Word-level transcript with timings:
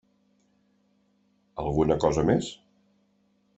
Alguna 1.65 1.99
cosa 2.07 2.25
més? 2.33 2.53